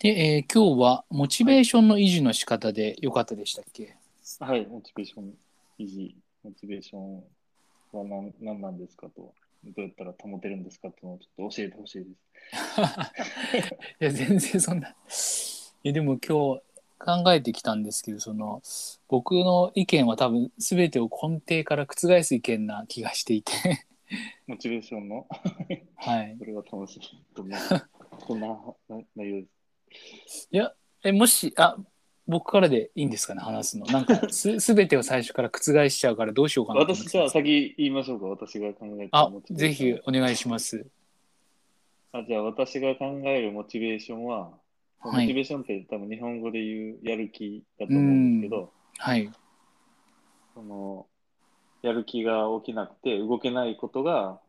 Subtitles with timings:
[0.00, 3.98] で、えー今日はモチベーションの維持の仕方でよかったでしたっけ、
[4.38, 5.34] はい、モチベーション
[5.78, 7.22] 維持、モチベーションは
[7.92, 12.10] 何何なんですかと、どうやったら保てるんですかっていうのをちょっと教えてほしいです。
[14.00, 14.88] いや全然そんな。
[14.88, 14.92] い
[15.82, 16.62] やでも今日
[16.98, 18.62] 考えてきたんですけどその
[19.06, 23.52] 僕の意見は多分全てを根底から覆す意見な気がしていて。
[24.46, 25.26] モチベーションの、
[25.96, 26.36] はい。
[26.40, 27.00] それは楽しい。
[27.34, 27.58] どんな、
[28.26, 28.48] どんな
[28.88, 29.59] な内容です
[30.50, 30.72] いや
[31.04, 31.76] えもしあ
[32.30, 33.86] 僕からでいいんですかね話すの。
[33.86, 40.86] なんか す全てを最初から覆しちゃうからどうしようかなと思って私じゃあ先言いましょうか、私が考えたあぜひお願いします。
[42.12, 44.52] あじゃあ私が考えるモチベーションは、
[45.00, 45.22] はい。
[45.22, 49.30] モチベーションって多分日本語で言うやる気だと思うんですけど、はい。
[50.54, 51.06] その
[51.82, 54.40] やる気が起きなくて動けないことが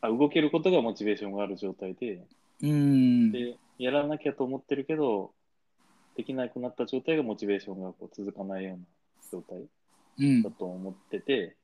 [0.00, 2.14] あ動けることがモチベーションがある状態で。
[2.14, 3.32] うーん。
[3.32, 5.32] でやらなきゃと思ってるけど
[6.16, 8.84] できなくなった状態がモチベーションがこう続かないような
[9.32, 9.64] 状態
[10.18, 10.42] うん。
[10.42, 11.56] だと思ってて、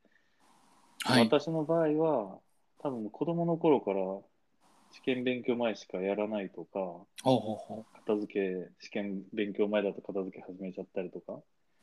[1.02, 1.24] はい。
[1.26, 2.38] 私の場合は
[2.82, 3.98] 多分子供の頃から
[4.90, 6.78] 試験勉強前しかやらないとか
[8.06, 11.40] 片付け試験勉強前だと片付け始めちゃったりとか、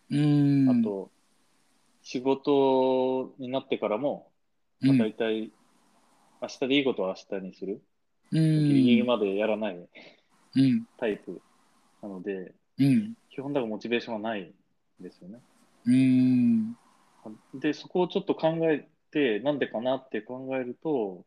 [0.10, 0.70] うん。
[0.70, 1.12] あと
[2.02, 4.32] 仕事になってからも、
[4.82, 5.52] まあ、うん大体
[6.42, 7.82] 明日でいいことは明日にする、
[8.32, 9.76] うギリギリんまでやらない。
[9.76, 9.88] うん
[10.98, 11.42] タイプ
[12.02, 13.14] なのでうん。
[13.30, 15.40] 基本だからモチベーションはないんですよね。
[15.86, 16.76] うーん。
[17.54, 21.26] でそこをちょっと考えてなんでかなって考えると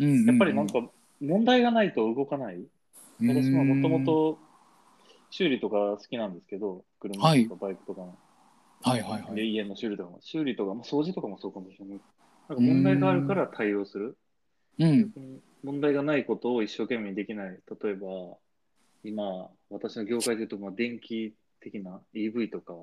[0.00, 0.80] うんやっぱりなんか
[1.20, 2.64] 問題がないと動かない、
[3.20, 4.38] 私ももともと
[5.30, 8.16] 修理とか好きなんですけど車とかバイクとかの、
[8.82, 9.34] はいはいはい。
[9.34, 10.18] で家の修理とかも。
[10.22, 12.00] 修理とかも掃除とかもそうかもしれない。
[12.48, 14.16] なんか問題があるから対応する。
[14.78, 15.10] うん。
[15.64, 17.58] 問題がないことを一生懸命にできない。
[17.82, 18.06] 例えば
[19.04, 22.74] 今私の業界で言うとまあ電気的な EV とか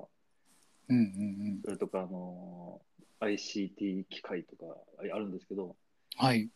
[0.88, 2.80] うんうんそれとかあの
[3.20, 5.74] ICT 機械とかあるんですけど
[6.16, 6.48] はい。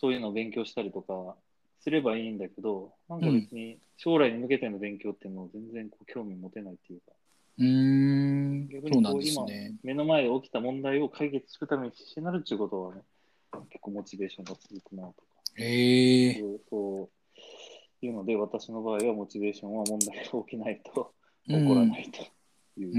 [0.00, 1.36] そういうのを勉強したりとか
[1.80, 7.12] すればいいんだけど、なんか別に将来に向けての勉強っていうのを全然こう興味持てないっていうか、
[7.58, 8.68] うーん。
[8.68, 9.46] 逆にこう今
[9.82, 13.02] 目の前で起きた問題を解決するために必死になるっていうことはね、
[13.70, 15.16] 結構モチベーションが続くなとか、
[15.56, 17.08] へえそうそう
[18.06, 21.12] いうので、私の場合はモチベーションは問題が起きないと
[21.46, 21.68] 起うん。
[21.68, 22.22] こらないと
[22.80, 22.92] いうう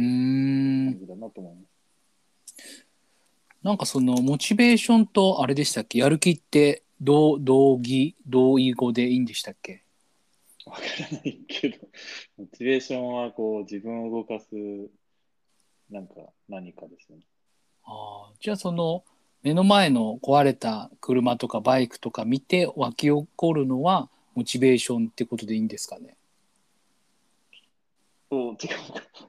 [0.92, 1.62] 感じだなと思いま
[2.58, 2.86] す。
[3.64, 6.00] なんかそのモチベーションとあれでしたっけ？
[6.00, 9.84] やる気って同同義同意語でいいんでしたっけ？
[10.66, 11.78] わからないけど、
[12.38, 14.56] モチベーションはこう自分を動かす
[15.90, 16.16] なんか
[16.48, 17.24] 何かですよね。
[17.84, 18.36] あー。
[18.40, 19.04] じゃあその
[19.44, 26.16] 目の前の壊れた車とかバイクとか見て湧き起こるのはモチベーションってことでいいんですかね？
[28.30, 28.58] そう、違う。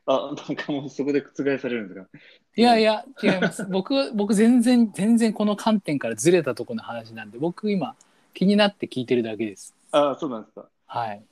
[0.07, 2.09] あ、なんかもうそこで覆されるんですか？
[2.57, 3.65] いやいや違います。
[3.71, 7.95] 僕僕全然全然この観点からずれたところの話なんで僕今
[8.35, 9.75] 気になって聞いてるだけです。
[9.93, 10.69] あ、そうなんですか。
[10.87, 11.23] はい。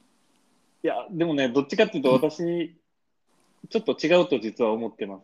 [0.83, 2.75] いや、でもね、どっちかっていうと私、
[3.71, 5.23] ちょっと違うと実は思ってます。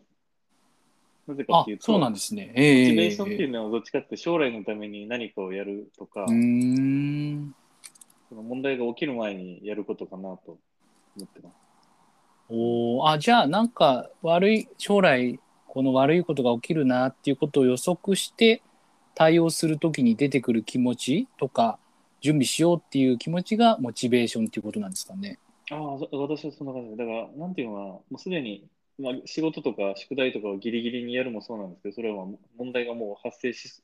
[1.28, 2.52] なぜかあっていうと、そうなんモですね。
[2.56, 7.54] ええチベーションっていうのはどっちかって将来のために何かをやるとか、うーん
[8.30, 10.58] その問題が起きる前にやることかなと
[11.16, 11.54] 思ってます。
[12.48, 18.62] おーあじゃあなんか悪い将来この悪いことが起きるなっていうことを予測して
[19.14, 21.78] 対応するときに出てくる気持ちとか
[22.20, 25.38] 準備しようっていう気持ちがモチベーションっていうことなんですかね。
[25.70, 26.96] ああ、そ私はそんな感じで。
[26.96, 28.68] だから、なんていうのかな、もうすでに、
[28.98, 33.82] まあ、仕事とか宿題とかをギリギリにやるもそうなんですけど、それはまあ問題がもう発生し、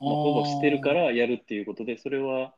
[0.00, 2.54] まあ、ほぼしてるからやるっていうことで、それは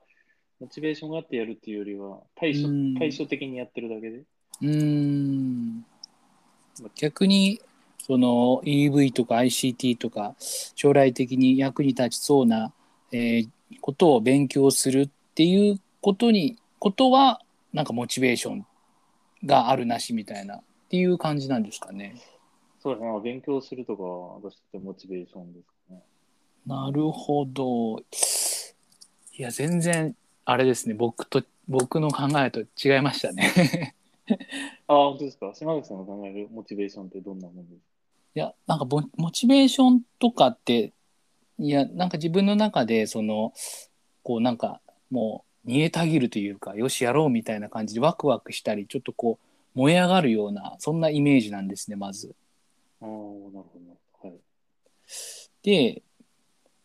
[0.61, 4.19] モチベーションがあってやるっていうよりは対処うん対処的にやってるだけで。
[4.19, 5.85] うーん
[6.95, 7.61] 逆に
[7.99, 10.35] その EV とか ICT とか
[10.75, 12.73] 将来的に役に立ちそうな、
[13.13, 13.49] えー
[13.81, 17.41] ことを勉強するっていうことにことは
[17.73, 18.67] なんかモチベーション
[19.45, 22.15] があるなしみたいなっていう感じなんですかね。
[22.81, 26.03] そうですね、まあ勉強するとかは私ってモチベーションですかね。
[26.67, 27.99] なるほど。
[29.39, 30.15] いや全然
[30.47, 33.95] あれですね僕と僕の考えと違いましたね。
[34.87, 35.53] あ あ、本当ですか？
[35.55, 37.81] 島崎さんの考えるモチベーションってどんなものですか？
[38.37, 40.93] いやなんかボモチベーションとかって
[41.59, 43.53] いやなんか自分の中でその
[44.23, 49.39] こうなんかもう煮えたぎるというかよしやろうみたいな感じでワクワクしたりちょっとこ
[49.75, 52.35] う燃え上がるようなそんなイメージなんですねまず。
[53.01, 53.65] ああ、なるほどなる
[54.13, 54.29] ほど。
[54.29, 54.39] はい。
[55.63, 56.03] で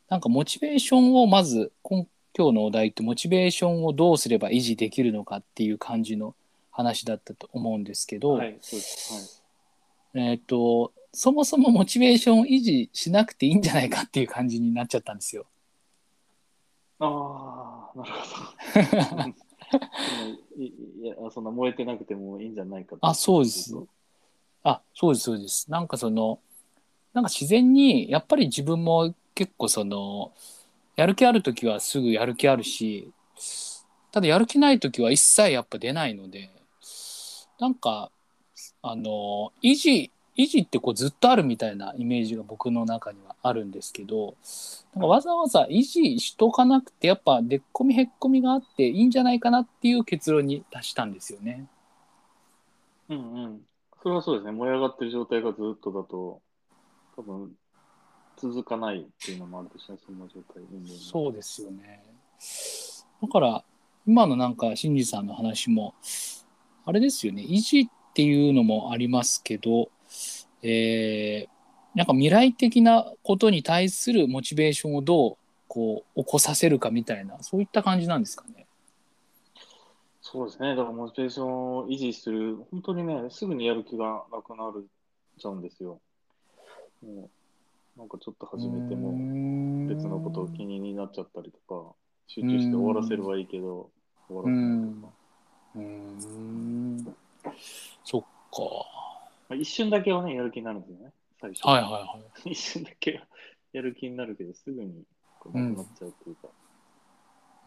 [0.09, 2.07] なんかモチベーションをまず今
[2.37, 6.35] 今日のお題ってモチベーションをどうすれば維持できるのかっていう感じの
[6.71, 9.43] 話だったと思うんですけど、はい、そうです。
[10.13, 15.45] えっ、とそもそもモチベーションを維持しなくていいんじゃないかっていう感じになっちゃったんですよ。
[16.99, 17.09] はい。
[17.11, 18.11] ああ、なる
[19.05, 19.33] ほど。
[20.57, 23.73] いいや、そんな燃えてなくてもいいんじゃないかとあそうです
[24.63, 25.71] あそうですそうです。
[25.71, 26.39] なんかその
[27.13, 30.31] なんか自然にやっぱり自分も結構その
[30.95, 33.11] やる気ある時はすぐやる気あるし
[34.11, 36.49] ただやる気ない時は一切やっぱ出ないので
[37.59, 38.11] なんか
[38.81, 44.35] あの維持維持ってこうずっとあるみたいなイメージが僕の中にはあるんですけど
[44.93, 51.67] なんかわざわざ維持しとかなくてやっぱでっこみへっこみがあっていいんじゃないかなっていう結論に達したんですよね。
[53.09, 53.61] うんうん。
[54.01, 54.51] それはそうですね。
[54.51, 56.41] 燃え上がってる状態がずっとだと、
[57.15, 57.55] 多分、
[58.41, 60.63] 続かないっていうのもあるとして、そんな状態。
[60.97, 62.03] そうですよね。
[63.21, 63.63] だから
[64.07, 65.93] 今のなんか新次さんの話も
[66.85, 69.89] あれですよね維持っていうのもありますけど、
[70.63, 71.61] えー
[71.93, 75.37] なんか未来的なことに対するモチベーションをどう
[75.67, 78.65] こう起こさせるかみたいなそういった感じなんですかね。
[80.21, 80.69] そうですね。
[80.69, 84.87] だからモチベーションを維持する、本当にね、すぐにやる気がなくなる
[85.37, 85.99] ちゃうんですよ。
[87.03, 87.29] もう、
[87.97, 89.15] なんかちょっと始めても、
[89.87, 91.93] 別のことを気になっちゃったりとか、
[92.27, 93.91] 集中して終わらせればいいけど、
[94.27, 95.13] 終わらせないとか。
[95.75, 97.15] うーん
[98.03, 98.27] そっか。
[99.49, 101.67] まあ、一瞬だけはね、やる気になるんですよね、最初。
[101.67, 102.49] はいはいはい。
[102.51, 103.27] 一瞬だけは
[103.73, 105.03] やる気になるけど、すぐに
[105.45, 106.47] なくなっちゃうというか。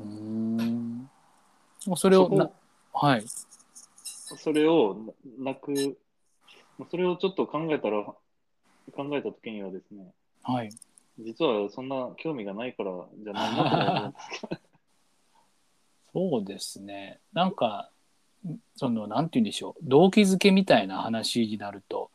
[0.01, 1.11] うーん
[1.97, 2.51] それをな
[2.95, 3.25] はい。
[4.37, 5.99] それをななく、
[6.91, 8.15] それをちょっと考えたら、
[8.93, 10.71] 考えたときにはですね、はい。
[11.19, 12.93] 実はそんな興味がないから
[13.23, 14.29] じゃないなと
[16.19, 16.31] 思。
[16.31, 17.21] そうですね。
[17.33, 17.91] なんか、
[18.77, 19.89] その、なんて言うんでしょう。
[19.89, 22.11] 動機づけみたいな話になると、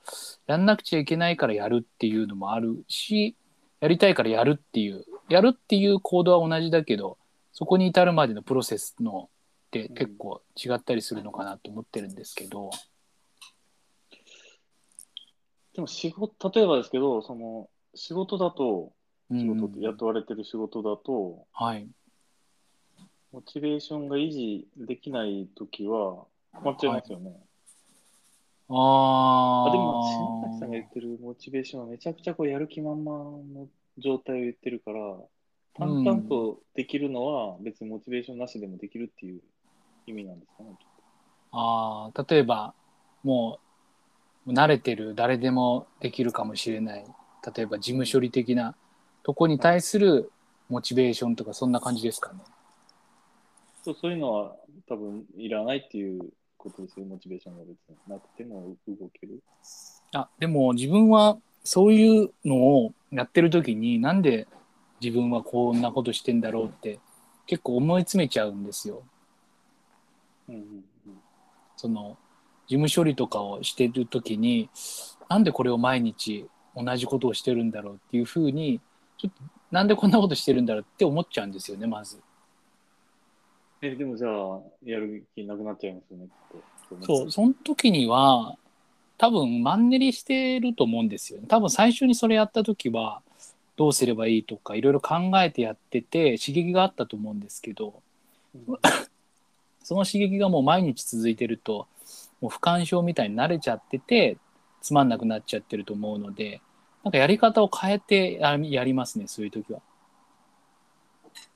[0.48, 3.36] やんなくちゃいけないからやるっていうのもあるし、
[3.81, 7.18] やりたいからやるっていう、やるっていう行動は同じだけど、
[7.51, 9.30] そこに至るまでのプロセスの
[9.68, 12.69] って結構違ったりするのかなと思ってるんですけど、
[15.75, 18.92] でも仕事、例えばですけど、その仕事だと、
[19.31, 21.88] うん仕事って雇われてる仕事だと、はい。
[23.31, 26.25] モチベーションが維持できないときは、
[26.56, 27.31] 止まっちゃいますよね。
[28.69, 30.01] あーあでも、
[30.42, 33.18] 新崎さんが言ってるモチベーションはめちゃくちゃこうやる気満々
[33.54, 33.68] の
[34.00, 35.00] 状態を言ってるから、
[35.75, 39.42] 淡々とできるのは別にモチベーションなしでもできるっていう
[40.07, 40.69] 意味なんですかね。
[41.51, 42.74] あー例えば
[43.24, 43.69] もう
[44.47, 47.06] 慣れてる誰でもできるかもしれない
[47.56, 48.75] 例えば事務処理的な
[49.24, 50.31] とこに対する
[50.69, 52.39] モチベーションとかそんな感じですかね。
[53.83, 54.56] そうそういうのは
[54.88, 59.41] 多分いらないっていうことですよ、モチベーションが別になくても動ける。
[60.13, 64.47] あでも自分はそういうのをやってる時になんで
[65.01, 67.00] 自分はこんなことしてんだろうって
[67.45, 69.03] 結構思い詰めちゃうんですよ。
[70.47, 70.83] うんうんうん
[71.75, 72.18] その
[72.69, 74.69] 事務処理とかをしてる時に
[75.27, 78.80] なんでこれを毎日同じことをしてるんだろうっていうふうに
[79.18, 82.19] ちょっとなんでこんなことしてるんだろうって思っちゃうんですよねまず。
[83.81, 86.27] え、でもじゃあ、やる気なくなっちゃいますよね。
[87.01, 88.58] そうその時には
[89.17, 91.46] 多分マンネリしてると思うんですよね。
[91.48, 93.22] 多分最初にそれやった時は
[93.75, 98.01] どうすればいいとかいろいろ考えてやってて刺激があったと思うんですけど
[98.53, 98.77] うん
[99.84, 101.88] その刺激がもう毎日続いてると
[102.41, 104.38] もう不干渉みたいに慣れちゃってて
[104.81, 106.62] つまんなくなっちゃってると思うので
[107.03, 109.81] なんかやり方を変えてややりますねそういう時は。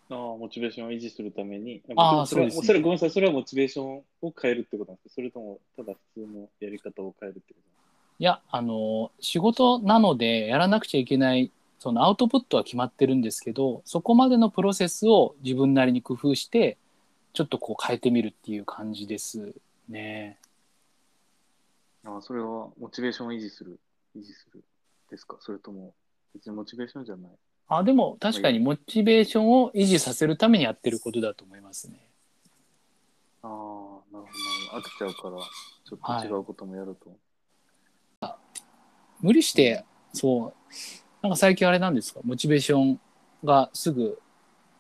[0.09, 1.81] ああ、モチベーションを維持するために。
[1.95, 7.73] ああそれはそうですねそれごめんなさい、それはモチベーションを変えるってことなんですかそれとも、ただ普通のやり方を変えるってこと
[8.19, 16.77] いやあの仕事なのでやらなくちゃいけないそのアウトプットは決まってるんですけどそこまでのプロセスを自分なりに工夫して
[17.33, 19.53] ちょっとこう変えてみるっていう感じです
[19.89, 20.37] ね。
[22.05, 23.79] ああ、それはモチベーションを維持する、
[24.17, 24.63] 維持する
[25.09, 25.37] ですか？
[25.39, 25.93] それとも、
[26.33, 27.31] 別にモチベーションじゃない？
[27.69, 32.09] あでも確かにモチベーションを維持させるためにやってることだと思いますね。
[33.41, 34.25] ああ、なる
[34.71, 34.79] ほど。
[34.79, 35.37] 飽きちゃうから、
[35.85, 37.17] ちょっと違うこともやると。
[39.21, 40.53] 無理してそう
[41.21, 42.19] なんか最近あれなんですか？
[42.25, 42.99] モチベーション
[43.45, 44.19] がすぐ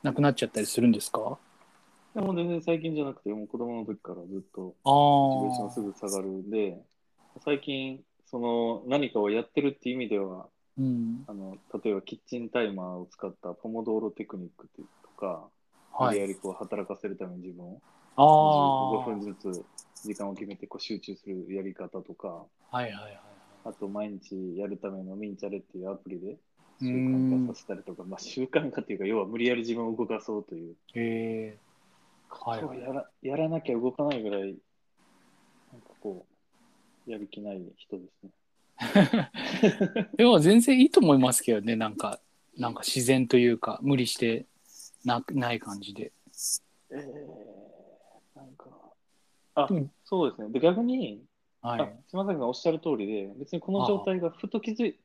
[0.01, 1.37] なくなっちゃったりするんですか？
[2.13, 6.77] でも全然最近じゃなくて、もう子供の時からずっとあモチベーションすあ、ぐ下がるんで、
[7.41, 10.47] 最近、その何かをやってるっていう意味では、
[10.77, 14.67] うん、あの例えばキッチンタイマーを使ったポモドーロテクニック
[15.03, 15.49] とか、
[15.91, 16.19] はい。
[16.19, 17.81] やりこう働かせるために自分を
[18.15, 19.65] あ5分ずつ
[20.03, 22.27] 時間を決めてこう集中するやり方とか、
[22.71, 23.19] はいはいはい。
[23.65, 26.37] あと毎日やるためのミンチャレっていうアプリで
[26.81, 30.75] う習ん慣化させたりとか、まあ、習慣化っていうか、要は無理やり自分を動かそうという。
[30.95, 31.57] へえ
[32.29, 34.41] はいそうやらやらなきゃ動かないぐらい、
[35.71, 36.32] なんかこう、
[37.07, 38.31] やる気ない人ですね。
[40.17, 42.19] でも全然いいと思いますけどねなんか
[42.57, 44.45] なんか自然というか無理して
[45.05, 46.11] なない感じで。
[46.91, 48.69] えー、なんか、
[49.55, 50.49] あうん、そうですね。
[50.49, 51.23] で、逆に、
[51.61, 54.99] はいあ島崎さんおっしゃる通りで、別にこの状態がふと気づい、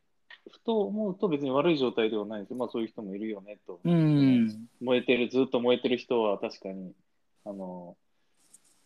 [0.51, 2.57] ふと思うと別に悪い状態ではないですよ。
[2.57, 3.81] まあそういう人もいるよねと。
[3.85, 6.93] うん燃えてる、ずっと燃えてる人は確かに、
[7.45, 7.97] あの、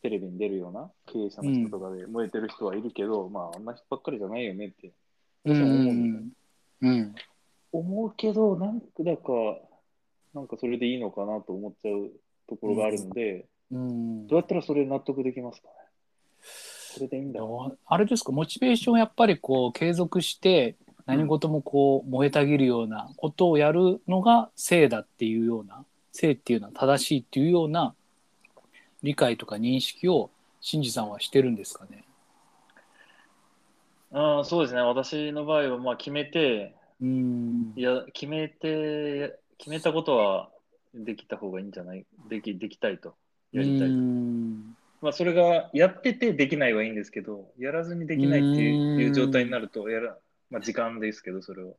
[0.02, 4.92] テレビに出るような経営者の人とかで燃えてる人はいるけど、まああんな人ばっかりじゃないよねってう
[5.44, 6.32] 私は思うんん
[6.82, 7.14] うん。
[7.73, 9.32] 思うけど、なんか、だか、
[10.35, 12.11] なんかそれでいいのかなと思っちゃう
[12.49, 14.26] ところがあるので、うん。
[14.26, 15.75] どうやったらそれ納得できますかね？
[16.42, 17.40] それでいいんだ。
[17.87, 18.32] あれですか？
[18.32, 27.94] モチベーションやっぱりこう継続して何事もこう燃えたぎるようなことをやるのが正だっていうような正っていうのは正しいっていうような
[29.02, 30.30] 理解とか認識を
[30.61, 32.04] 新次さんはしてるんですかね？
[34.12, 34.80] ああそうですね。
[34.82, 40.50] 私の場合は、まあ、決めて、うんいや、決めて、決めたことは
[40.94, 42.04] できた方がいいんじゃない？
[42.28, 43.14] でき、できたいと。
[43.52, 43.94] やりたいと。
[43.94, 50.16] うんまあ、それがやっててできないはいいんですけど、やらずにできないっていう状態になると、やら、
[50.49, 51.76] まあ、時間ですけど、それを。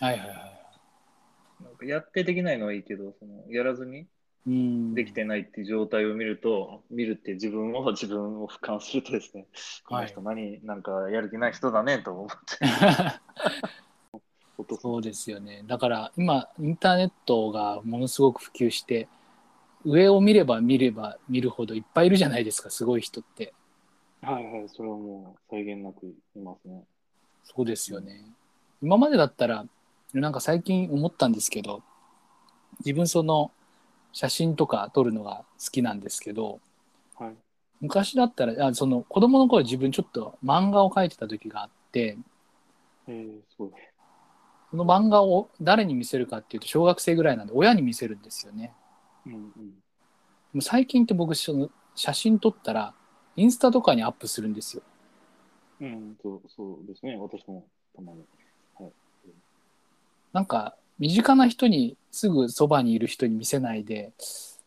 [0.00, 1.62] はいはいはい。
[1.62, 4.06] なんかやってできないのはいいけど、そのやらずにうん
[4.46, 9.46] できてないっていう状態を見ると、見るって自分を 自分を俯瞰するとですね、
[9.84, 12.36] この人何、なんかやる気ない人だねと思って、
[14.80, 15.64] そうですよね。
[15.66, 19.08] だから今インターネットがものすごく普及して
[19.84, 23.54] 上を見れば見れば見るほどいっぱいいるじゃないですかすごい人って。
[24.22, 26.84] はいはい、それはもう際限なくいますね。
[27.44, 28.24] そうですよね。
[28.82, 29.66] 今までだったら
[30.12, 31.82] なんか最近思ったんですけど
[32.80, 33.50] 自分その
[34.12, 36.60] 写真とか撮るのが好きなんですけど
[37.16, 37.34] はい。
[37.80, 42.18] 昔だったらあその子供の頃自分ちょっと漫画を描いてた時があって
[43.06, 43.70] えー、すごい。
[44.70, 48.72] その漫画を誰に見せるかっていうと小学生ぐらいなんで親に見せるんですよね。
[49.26, 49.52] うんうん。
[49.52, 49.52] で
[50.54, 52.94] も最近って僕その写真撮ったら
[53.36, 54.82] インスタとかにアップするんですよ。
[55.80, 57.64] うん、そうそうですね、私も
[57.96, 58.24] たまに。
[60.32, 64.12] なんか身近な人にすぐそばにいる人に見せないで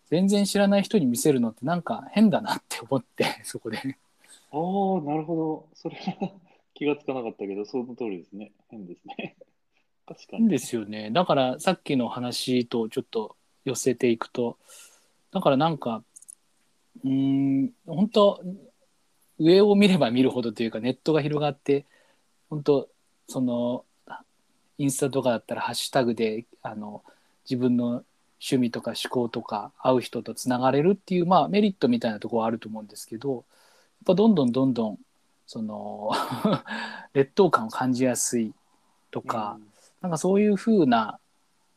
[0.09, 3.77] 全然知らない人に見せるのってなんか変だなって思って そこで。
[3.77, 3.85] ああ、
[5.01, 5.67] なるほど。
[5.73, 6.31] それは
[6.73, 8.51] 気がつかなかったけど、その通りですね。
[8.69, 9.35] 変ですね。
[10.05, 10.49] 確かに。
[10.49, 11.09] ですよね。
[11.11, 13.35] だからさっきの話とちょっと
[13.65, 14.57] 寄せていくと
[15.31, 16.03] だからなんか
[17.03, 17.11] うー
[17.65, 18.43] ん本当
[19.39, 21.85] 上を見れば見るほどというかネットが広がって
[22.49, 22.89] 本当
[23.27, 23.85] その
[24.77, 27.03] インスタとかだったらハッシュタグであの
[27.49, 28.03] 自分の
[28.41, 33.43] 趣味とか思考とか会う人とつながれるっていう、まあ、メリットみたいなところはあると思うんですけどやっ
[34.07, 34.99] ぱどんどんどんどん
[35.45, 36.11] その
[37.13, 38.53] 劣等感を感じやすい
[39.11, 39.59] とか、
[40.01, 41.19] なんかそういう風な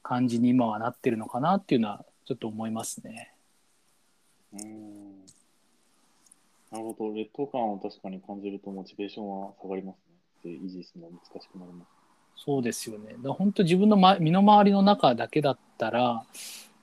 [0.02, 3.32] 感じに今はなってるのかなっていうのはちょっと思いますね。
[4.54, 4.60] うん。
[4.60, 5.06] うん
[6.70, 7.14] なるほど。
[7.14, 9.96] 劣等感を確かに感じるとモチベーションは下がります
[10.44, 10.52] ね。
[10.52, 11.95] で維持するのは難しくなります。
[12.36, 13.16] そうですよね。
[13.22, 16.24] だ本当自分の、ま、身の回りの中だけだったら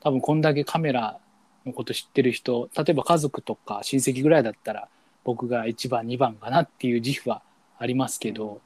[0.02, 1.20] 多分こんだけカメラ
[1.66, 4.90] のこと知ってる人例えば家族とか親戚ぐらいだったら
[5.24, 7.42] 僕が1番2番かなっていう自負は
[7.80, 8.60] ありますけど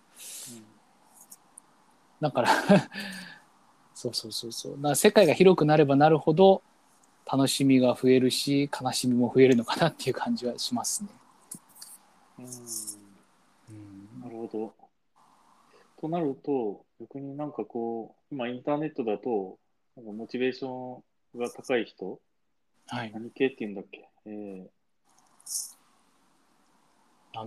[2.20, 2.50] だから
[3.94, 6.64] そうそうそうそうだ世界が広くなればなるほど
[7.32, 11.10] 楽しみが増えるし悲しみも増えるのかなっていう感じはしますね。
[12.40, 12.46] うん。
[12.46, 12.52] うん
[13.70, 14.77] うんなるほど。
[16.00, 19.58] となると、逆になんかこう、今インターネットだと、
[19.96, 21.02] なんかモチベーショ
[21.36, 22.20] ンが高い人、
[22.88, 24.68] はい、何系っていうんだっけ、えー、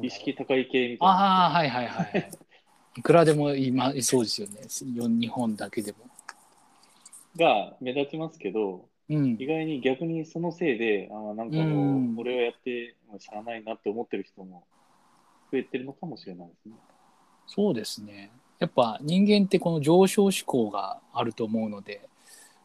[0.03, 1.13] 意識高い系みたいな。
[1.13, 2.31] ああはいはいはい。
[2.99, 4.61] いくらでも今いそうですよね。
[4.95, 5.99] よ日本だけでも。
[7.37, 9.47] が目立ちますけど、うん意。
[9.47, 14.67] 外に逆にそのせいで、あーなんかうんもう、これをやってしゃあないなって思ってる人も
[15.53, 16.75] 増えてるのかもしれないですね。
[17.53, 18.31] そうですね。
[18.61, 21.95] やっぱ人間ってこの上昇志向があると思うので、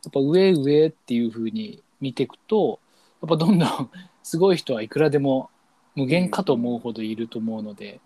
[0.03, 2.79] やっぱ上上っていう風に見ていくと、
[3.19, 3.89] やっぱどんどん
[4.21, 5.49] すごい人はいくらでも
[5.95, 7.99] 無限かと思うほどいると思うので、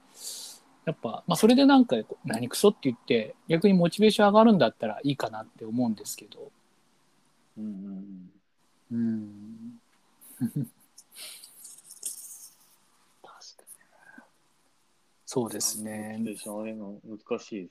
[0.86, 6.50] やっぱ、まあそれでなんか何クソって言って逆にモチベーション上がるんだったらいいかなって思うんですけど、
[7.58, 8.32] うんうん
[8.92, 9.80] うん。
[10.40, 10.68] うん。
[13.22, 13.60] 確
[15.32, 16.16] そうですね。
[16.18, 17.70] モチベーション上げるの難しいで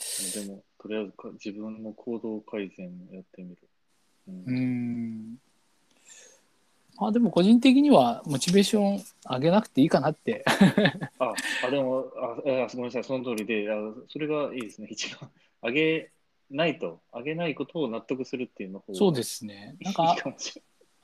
[0.00, 0.44] すね。
[0.46, 3.58] でも、とりあえずか自分の行動改善やってみる。
[4.26, 4.44] うん。
[4.46, 5.36] うん。
[6.98, 10.44] あでも個人的にはモチベーション上げなくていいかなって。
[11.20, 13.76] あ、あ、でも、あ、あごめんなさい、その通りで、あ
[14.08, 15.30] それがいいですね、一番。
[15.62, 16.10] 上げ
[16.50, 19.76] ないと、上げないことを納得するっていうのそうですね。
[19.82, 20.16] なんいか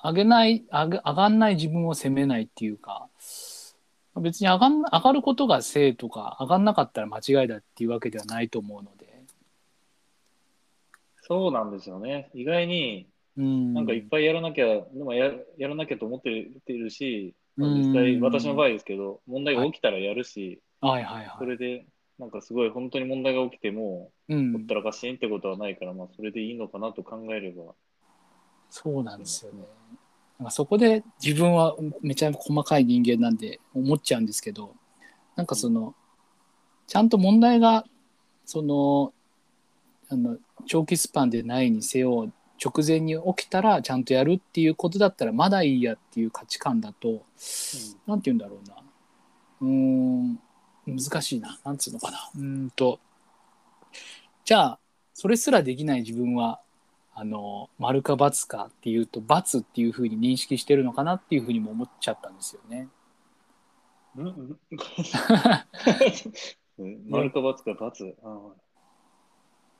[0.02, 3.08] 上げない上げ上がんない自分を責めないっていうか
[4.20, 9.12] 別に上がん上がることが正とか上がんなかったら間違いだっていうわけではないと思うので。
[11.22, 12.30] そうなんですよね。
[12.34, 13.74] 意外に、うん。
[13.74, 16.30] なんかいっぱいやらなきゃ、でもややらなきゃと思って
[16.74, 21.36] るし、実際、私の場合ですけど、問題が起きたらやるし、はいはいはい。
[21.38, 21.86] それで、
[22.18, 24.62] なんかすごい本当に問題が起きても、ほうん。
[24.62, 27.74] ったらかしんってことはないから、まあ、それでいいのかなと考えれば、
[28.68, 29.64] そうなんですよね。
[30.42, 34.74] なんかそこで自分はめちゃ細かい人間なんで思っちゃうんですけど
[35.36, 35.94] なんかその
[36.88, 37.84] ちゃんと問題が
[38.44, 39.12] その
[40.08, 47.22] あの長期スパンでないにせよ直前に起きたらちゃんとやるっていうことだったらまだいいやっていう価値観だと
[48.08, 48.76] なんて言うんだろうな。
[49.60, 50.40] うーん
[50.86, 51.60] 難しいな。
[51.64, 52.18] なんつうのかな。
[52.34, 52.98] うーんと。
[54.44, 54.78] じゃあ
[55.14, 56.60] それすらできない自分は
[57.14, 62.88] あの丸か×かっていうと×っていうふうに認識してるのかなっていうふうにも思っちゃったんですよね。
[64.16, 64.58] うんうん。
[66.78, 68.14] う ん丸か×か×。
[68.24, 68.52] あ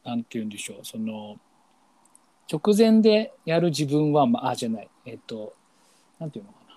[0.04, 0.84] なんて言うんでしょう。
[0.84, 1.38] その
[2.52, 4.90] 直前でやる自分は、まあ、あじゃない。
[5.06, 5.54] えっと
[6.18, 6.76] なんていうのかな。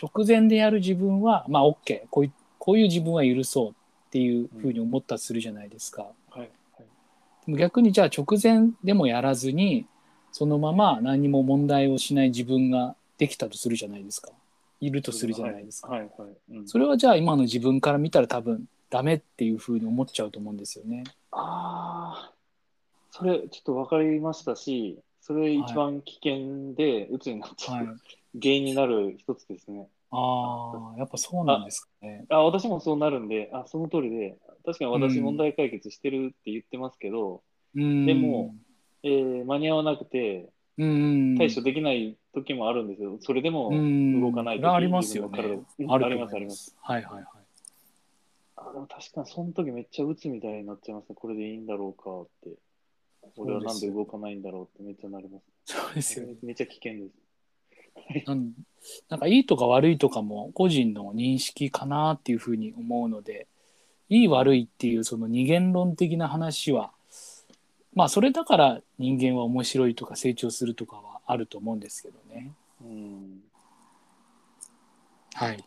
[0.00, 3.74] 直前でやる自分はまあ OK こういうこういう自分は許そうっ
[4.10, 6.02] ていうふうに思ったとするじゃないですか。
[6.30, 6.50] はいはい
[7.48, 9.86] 逆にじゃあ直前でもやらずに
[10.32, 14.30] そのまま何も問題をしない自分ができたとするじゃないですか
[14.80, 16.10] いるとするじゃないですか、はいはい。
[16.52, 21.04] うんそれはじゃあ今の自分から見たら多分ダメっていうふうに思っちゃうと思うんですよね。
[21.32, 22.32] ああ、
[23.10, 27.86] それちょっと分かりましたし、それ一番危険で、鬱になっちゃう、はい、
[28.40, 29.86] 原因になる一つですね。
[30.10, 32.24] ああやっぱそうなんですかね。
[32.30, 37.42] あ私もそうなるんで、あその通りで、確かに私うん問題解決してるって言ってますけど、
[37.74, 38.54] うんでも、
[39.02, 43.18] えー間に合わなくてうん対処できない時もあるんですよ。
[43.20, 46.56] それでもうん動かない時それはありますよねあります、あります。
[46.56, 46.76] す。
[46.80, 47.24] はいはいはい。
[48.56, 51.14] あでも確かにその時めっちゃ鬱みたいになっちゃいますね。
[51.14, 52.58] これでいいんだろうかって。
[53.36, 55.44] 俺はなんで動かないんだろうってめっちゃなります。
[55.66, 56.34] そうですよね。
[56.42, 57.30] めっちゃ危険です。
[59.08, 63.46] なんかいいとか悪いとかも個人の認識かなっていうふうに思うので
[64.10, 66.90] いい悪いっていうその二元論的な話は
[67.94, 72.52] まあそれだから人間は面白いとか成長するとかはあると思うんですけどね。
[72.82, 73.40] うん。
[75.34, 75.64] はい。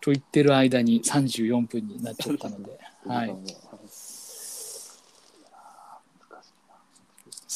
[0.00, 3.36] と言ってる間に34分になっちゃったので、 はい。
[3.88, 5.02] す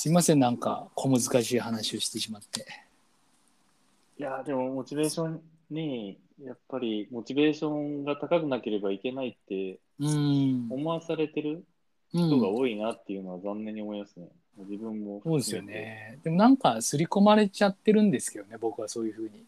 [0.09, 2.67] いませんなんか小難しい話をしてしまって。
[4.19, 10.69] いやーでもモチベーションにやっぱりモチベーションが高くなければいけないってうん。
[10.71, 11.65] 思わされてる
[12.13, 14.29] うん人が多いなっていうのは残念に思いますね。
[14.59, 15.21] 自分も。
[15.25, 15.63] そうですよ。
[15.63, 16.19] ね。
[16.25, 19.47] でもなんか刷り込まれちゃってるんですけどね、僕はそういうふうに。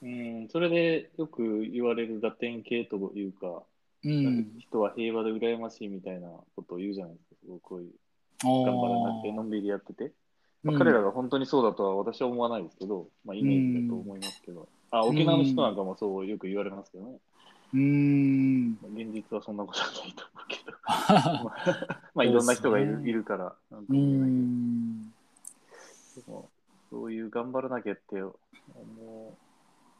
[0.00, 3.62] うん、それでよく言われる打点系というか、
[4.04, 4.54] うん。
[4.58, 7.92] 人は平和で羨ましいみたいなことを言うじゃないですか、すごいこういう
[8.44, 10.12] 頑頑張らなくてのんびりやってて。
[10.62, 17.18] まあ、うん彼らが本当にそうだとは私は思わないですけど、まあ、イメージだと思いますけど、あ沖縄の人なんかもそうよく言われますけどね、
[17.74, 18.70] うーん。
[18.80, 24.48] まあ現実はそんなことはないと思うけど、 まあ、まあいろんな人がいる,、いるから、なんとうも言えない
[26.90, 29.38] そういう頑張らなきゃって思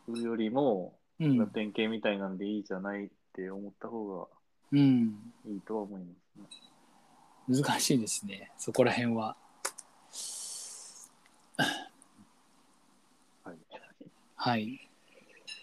[0.09, 1.39] うよりも、うん。
[1.39, 4.27] 打点系みたいなんでいいじゃないって思った方が
[4.73, 5.33] うん。
[5.47, 6.15] いいとは思いま
[6.49, 7.63] すね。
[7.63, 9.37] 難しいですね、そこら辺は。
[13.45, 13.57] はい。
[14.41, 14.89] はい。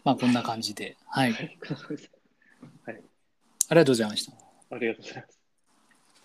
[0.03, 0.97] まあこんな感じで。
[1.07, 1.31] はい。
[2.85, 3.01] はい。
[3.69, 4.33] ありがとうございました。
[4.75, 5.34] ありがとうございます。